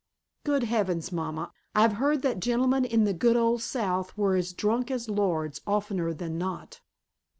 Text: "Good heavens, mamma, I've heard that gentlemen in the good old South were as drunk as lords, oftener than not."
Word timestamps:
"Good 0.43 0.63
heavens, 0.63 1.11
mamma, 1.11 1.51
I've 1.75 1.93
heard 2.01 2.23
that 2.23 2.39
gentlemen 2.39 2.85
in 2.85 3.03
the 3.03 3.13
good 3.13 3.35
old 3.37 3.61
South 3.61 4.17
were 4.17 4.35
as 4.35 4.51
drunk 4.51 4.89
as 4.89 5.07
lords, 5.07 5.61
oftener 5.67 6.11
than 6.11 6.39
not." 6.39 6.81